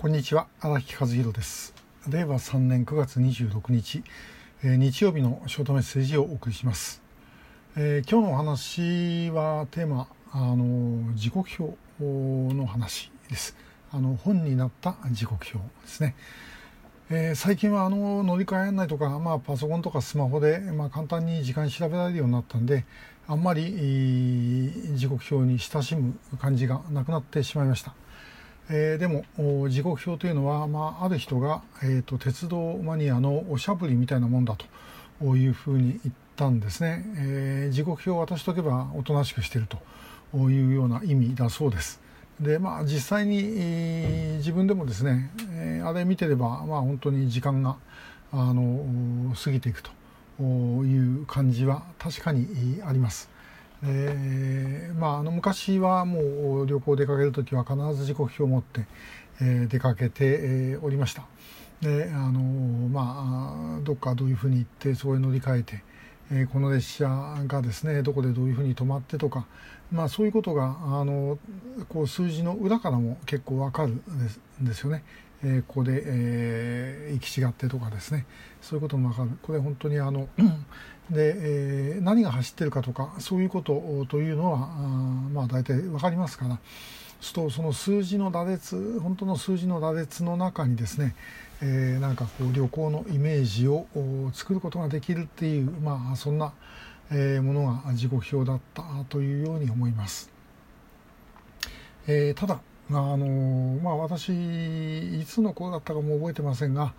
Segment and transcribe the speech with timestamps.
[0.00, 1.74] こんにちは荒木和弘です。
[2.08, 4.02] 令和3年9月26日、
[4.64, 7.02] え、日曜日のショートメッセージをお送りします、
[7.76, 13.54] えー、今日のお話はテーマあの時刻表の話です。
[13.92, 16.14] あの本になった時刻表ですね。
[17.10, 22.86] えー、最近はあの乗り換え案内とか、まあ、パソコンとかスマホで、まあ、簡単に時間調べられるようになったんで
[23.28, 27.94] あんまり時刻表に親しむ感じがなくなってしまいました。
[28.72, 29.24] えー、でも
[29.68, 34.56] 時刻表というのは、まあ、ある人が、えーと、鉄道マニアのおしゃぶりみたいなもんだ
[35.20, 42.00] というふうに言ったんですね、えー、時刻表を渡しとけばおとなしくしているというような意味だそうです。
[42.38, 47.76] でまあ実際に、えー、自分でもですね、え、あれ見てれば、まあ、本当に時間が
[48.32, 49.90] あの過ぎていくと
[50.40, 53.28] いう感じは確かにあります。
[53.82, 58.86] えーまあ、あの昔はもう旅行出かける時は必ず時刻表を持って、
[59.40, 61.24] えー、出かけて、えー、おりました
[61.80, 62.40] であの
[62.88, 65.84] まあどっかどういうふうに行ってそこへ乗り換えて、
[66.30, 67.08] えー、この列車
[67.46, 69.46] がですねどこでどういうふうに止まってとか、
[69.90, 71.38] まあ、そういうことがあの
[71.88, 74.02] こう数字の裏からも結構わかるん
[74.60, 75.02] ですよね。
[75.42, 78.26] え、ここで、え、行き違ってとかですね。
[78.60, 79.30] そういうこともわかる。
[79.42, 80.28] これ本当にあの
[81.10, 84.62] で、え、何が走ってるかとかそういうことというのはあ
[85.32, 86.58] まあ大体分かりますから
[87.20, 91.14] すとその数字の羅列本当の数字の羅列の中にですね、
[91.60, 93.86] えー、なんかこう旅行のイメージを
[94.32, 96.52] 作ることができるっていうまあそんな、
[97.10, 100.30] えー、ものが時刻表だったというように思います。
[102.06, 104.30] えー、ただあのまあ私
[105.20, 106.92] いつの頃だったかも覚えてませんが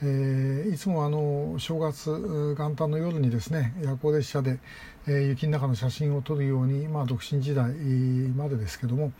[0.00, 2.10] えー、いつもあの正月
[2.56, 4.60] 元旦の夜にですね夜行列車で、
[5.08, 9.12] えー、雪の中の写真を撮るように、まあ、独身時代までですけども、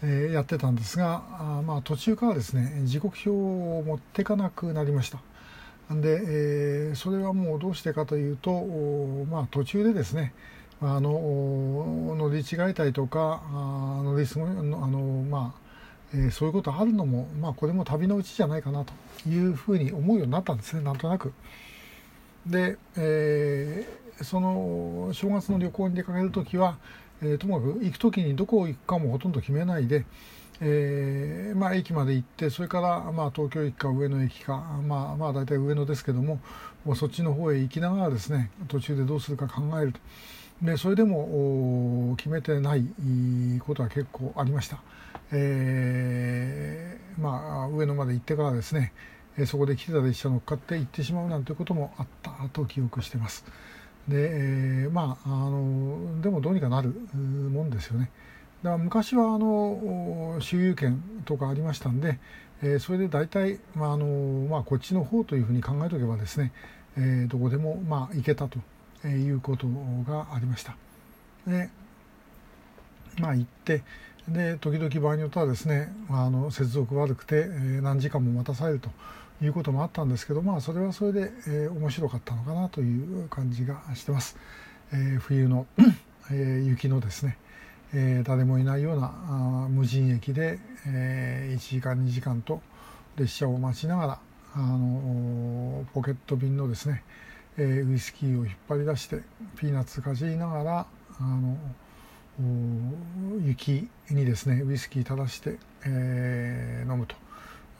[0.00, 5.18] えー、やってたんですがあ、まあ、途中からですね時刻表を持っていかなくなりました。
[5.90, 8.62] で、えー、それはもうどうしてかというと、
[9.28, 10.32] まあ、途中でですね
[10.84, 15.62] あの乗り違えたりとかあ乗り過ごあの、まあ
[16.14, 18.92] えー、そういうことあるのも、まあ、これも旅のうちじゃないかなと
[19.28, 21.32] いうふうに思うようになったんですねなんとなく。
[22.46, 26.76] で、えー、その正月の旅行に出かける時は、
[27.22, 30.04] えー、ともかく行く時にどこ行くかもほとんど決めないで、
[30.60, 34.56] えー、まあ、駅まで行ってそれから、まあ、東京駅か上野駅か、
[34.86, 36.40] まあ、まあ大体上野ですけども
[36.96, 40.00] そっちの方へ行きながらですね途中でどうするか考えると
[40.62, 42.86] でそれでも決めてない
[43.60, 44.78] ことは結構ありました。
[45.32, 48.92] えー、まあ、上野まで行ってからですね
[49.46, 53.44] そこで来てた列車乗っかって行ってしまうなんてこともあったと記憶してます。
[54.06, 58.10] で、えー、まああのでもどうにかなるもんですよね。
[58.62, 62.20] だから昔はあの周遊券とかありましたんで、
[62.62, 64.06] えー、それで大体、まああの
[64.48, 66.52] まあ、こっちの方というふうに考えておけばですね、
[66.96, 68.60] えー、どこでも、まあ、行けたと
[69.08, 69.66] いうこと
[70.08, 70.76] がありました。
[71.46, 71.70] で
[73.18, 73.82] まあ行って
[74.28, 78.90] で時々場合によってはですねあの接続悪くて、え、何時間も待たされると
[79.42, 84.36] いうこともあったんですけどまあそれはそれで、え、面白かったのかなという感じがしてます。
[84.92, 85.66] え、冬の
[86.30, 87.36] え、雪のですね、
[87.92, 89.08] え、誰もいないような
[89.68, 92.62] 無人駅で、え、1時間2時間と
[93.16, 94.18] 列車を待ちながら
[94.54, 97.02] あのポケット便のですね、
[97.58, 99.20] えー、ウイスキーを引っ張り出して
[99.56, 100.86] ピーナッツかじりながら
[101.20, 101.56] あの
[103.44, 107.16] 雪にですねウイスキー垂らして、えー、飲むと。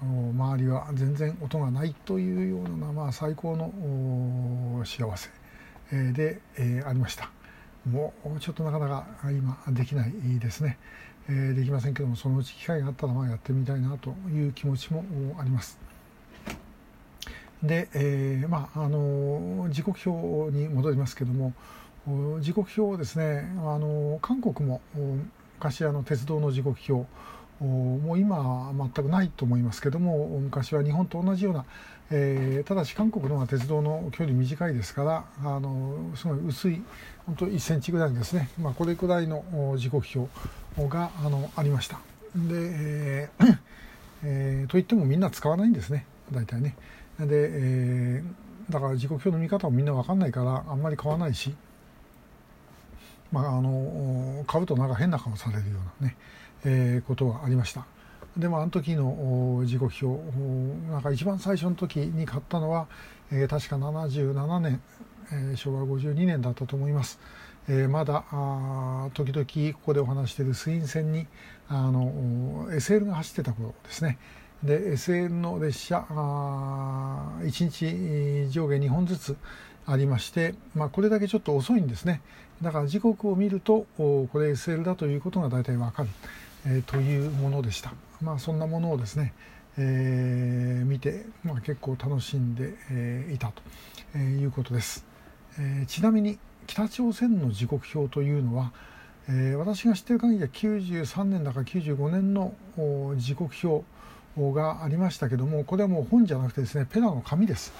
[0.00, 5.28] 周りは全然音がないというような、まあ、最高の幸せ
[6.12, 7.30] で、えー、ありました。
[7.84, 10.78] もうちょっとなかなか今できないですね、
[11.28, 15.04] えー、できませんけどもそのうち機会があったらまあやってみたいなという気持ちも
[15.38, 15.87] あります。
[17.62, 21.52] で、えー、まああの時刻表に戻りますけども
[22.40, 24.80] 時刻表をですねあの韓国も
[25.58, 27.06] 昔あの鉄道の時刻表
[27.60, 31.64] もう今は全くないと思いますけども昔は日本と同じような、
[32.10, 36.82] えー、ただし韓国の方が鉄道の距離短いですからあのすごい薄い
[37.26, 39.42] 本当1センチぐらいですね、まあ、これくらいの
[39.76, 41.98] 時刻表があのありました。
[42.36, 43.58] で、えー
[44.22, 46.76] えー、といってもみんな使わないんですね大体ね。
[47.18, 51.54] で、えー、だから時刻表の見方もみんな分かんないからあんまり買わないし。
[53.32, 56.16] まあ、あの買うとなんか変な顔されるようなね、
[56.64, 57.86] えー、ことがありました。
[58.36, 62.86] でもあの時の時刻表なんか一番最初の時に買ったのは、
[63.32, 64.80] えー、確か77年、
[65.32, 67.18] えー、昭和52年だったと思います。
[67.68, 71.26] えー、まだあ時々ここでお話している水銀線に
[71.68, 74.18] あの SL が走ってた頃ですね、
[74.62, 79.36] で SL の列車1日上下2本ずつ
[79.86, 82.20] ありまして、まあ、これだけちょっと遅いんですね。
[82.60, 86.08] だから時刻を見るとこれ SL だということが大体わかる、
[86.66, 87.92] えー、というものでした。
[88.20, 89.32] まあそんなものをですね、
[89.78, 93.62] えー、見て、まあ、結構楽しんで、えー、いたと、
[94.16, 95.06] えいうことです、
[95.58, 98.72] えちなみに北朝鮮の時刻表というのは、
[99.28, 102.54] え私が知っている限りは93年だか95年の
[103.16, 103.84] 時刻表
[104.36, 107.72] がありましたけどもこれはもう本じゃなくてですねペラの紙です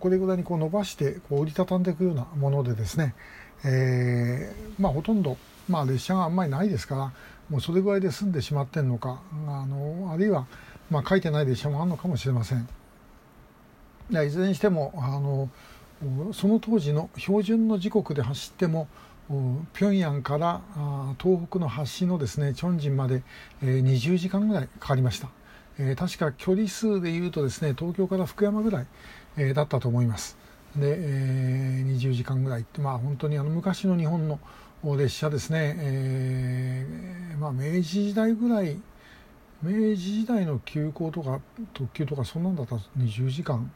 [0.00, 3.14] これぐらいにこう伸ばしてこう折りたたんでいくようなものでですね、
[3.64, 5.36] えー、まあ、ほとんど、
[5.68, 7.12] まあ、列車があんまりないですから
[7.48, 10.46] もうそれぐらいで済んでしまってんのかあのあるいは、
[10.90, 12.68] まあ、書いてない列車もあるのかもしれません。
[14.10, 15.50] いずれにしてもあの
[16.32, 18.88] その当時の標準の時刻で走っても
[19.74, 20.62] 平壌から
[21.20, 23.22] 東北の端のですねチョンジンまで
[23.62, 25.28] 20時間ぐらいかかりました。
[25.78, 28.86] えー、確か距離数でいうとですね東京から福山ぐらい、
[29.36, 30.36] えー、だったと思います。
[30.76, 34.38] で、えー、20時間ぐらいってまあ本当にあの昔の日本の
[34.96, 38.80] 列車ですね、えーまあ、明治時代ぐらい
[39.60, 41.40] 明治時代の急行とか
[41.74, 43.70] 特急とかそんなんだったら20時間。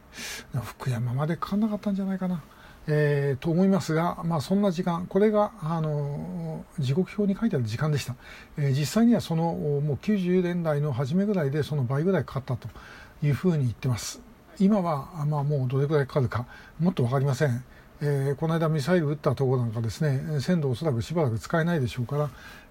[0.63, 2.41] 福山までかかんなかったんじゃないかな。
[2.87, 8.15] えー、と思いますが、まあ、そんな時間これがあの時刻表に書いてある時間でした、
[8.57, 12.67] えー、実際にはそのもう90年代の初めぐらいでその倍ぐらいかかったと
[13.21, 14.21] いうふうに言ってます。
[14.59, 16.45] 今は、まあ、もうどれぐらいかかるか
[16.79, 17.63] もっと分かりません、
[18.01, 22.29] えー、この間ミサイル撃ったところなんかですね鮮度おそらくしばらく使えないでしょうから、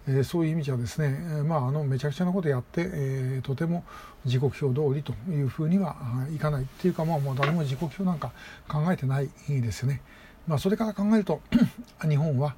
[0.09, 3.85] えー、そういう意味じゃですね、まあ、あのめちゃくちゃなことやって、えー、とても
[4.25, 5.97] 時刻表通りというふうには
[6.35, 8.33] いかないっていうか、まあ、もう誰も時刻表なんか
[8.69, 10.03] 考えてないですよね。
[10.47, 11.41] まあ、それから考えると
[12.09, 12.55] 日本は、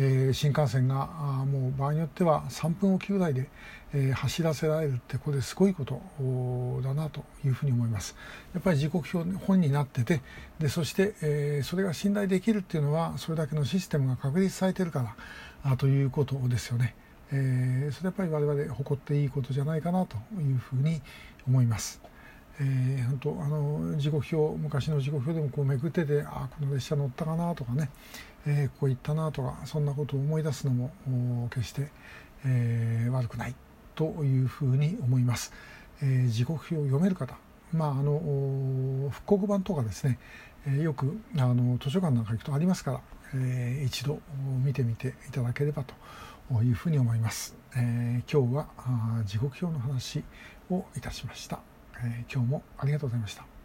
[0.00, 3.48] えー、新幹線があもう場合によっては3分おきぐらいで、
[3.92, 6.00] えー、走らせられるってこれすごいこと
[6.82, 8.14] だなというふうに思います
[8.54, 10.20] やっぱり時刻表本になってて
[10.60, 15.02] でそして、えー、それが信頼できるっていうのはそれだけのシステムが確立されてるか
[15.64, 16.94] らあということですよね、
[17.32, 21.02] え、それやっぱり我々誇っていいことじゃないかなというふうに
[21.46, 22.07] 思います。
[22.60, 27.90] えー、本当あの時刻表昔の時刻表でもこうめくっててあこの列車乗ったかなとかね、
[28.46, 31.90] えー、ここ行ったなとかそんなことを思い出すのも決して、
[32.44, 33.54] えー、悪くない
[33.94, 35.52] というふうに思います。
[36.02, 37.36] えー、時刻表を読める方
[37.72, 40.18] まあ、あの復刻版とかですね、
[40.66, 43.00] えー、よくあの図書館なんか行くとありますから、
[43.34, 44.20] えー、一度
[44.64, 47.56] 見てみていただければというふうに思います。
[47.76, 48.68] えー、今日は
[49.26, 50.24] 時刻表の話
[50.70, 51.67] をいたしました。
[52.04, 53.57] え、今日もありがとうございました。